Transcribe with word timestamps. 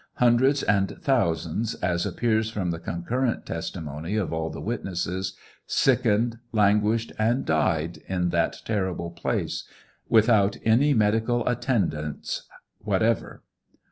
Hundreds 0.15 0.63
and 0.63 0.97
thousands, 0.99 1.75
as 1.75 2.07
appears 2.07 2.49
from 2.49 2.71
the 2.71 2.79
concurrent 2.79 3.45
testimony 3.45 4.15
of 4.15 4.33
all 4.33 4.49
the 4.49 4.59
witnesses, 4.59 5.35
sickened, 5.67 6.39
languished, 6.51 7.11
and 7.19 7.45
died 7.45 7.97
in 8.07 8.29
that 8.29 8.63
terrible 8.65 9.11
place, 9.11 9.63
without 10.09 10.57
any 10.65 10.91
medical 10.95 11.47
attendance 11.47 12.47
whatever. 12.79 13.43